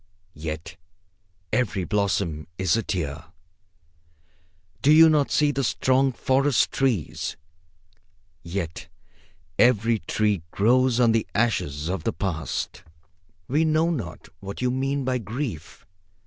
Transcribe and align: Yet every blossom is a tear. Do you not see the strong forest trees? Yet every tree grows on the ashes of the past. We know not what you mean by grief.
Yet 0.33 0.77
every 1.53 1.83
blossom 1.83 2.47
is 2.57 2.75
a 2.75 2.81
tear. 2.81 3.25
Do 4.81 4.91
you 4.91 5.11
not 5.11 5.29
see 5.29 5.51
the 5.51 5.63
strong 5.63 6.11
forest 6.11 6.71
trees? 6.71 7.37
Yet 8.41 8.87
every 9.59 9.99
tree 9.99 10.41
grows 10.49 10.99
on 10.99 11.11
the 11.11 11.27
ashes 11.35 11.87
of 11.87 12.03
the 12.03 12.13
past. 12.13 12.81
We 13.47 13.63
know 13.63 13.91
not 13.91 14.27
what 14.39 14.59
you 14.59 14.71
mean 14.71 15.05
by 15.05 15.19
grief. 15.19 15.85